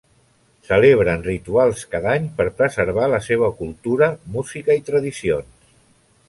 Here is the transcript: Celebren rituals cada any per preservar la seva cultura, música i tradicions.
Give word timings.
Celebren 0.69 1.25
rituals 1.27 1.83
cada 1.91 2.09
any 2.13 2.25
per 2.39 2.47
preservar 2.63 3.11
la 3.15 3.19
seva 3.27 3.51
cultura, 3.61 4.09
música 4.39 4.79
i 4.81 4.83
tradicions. 4.89 5.71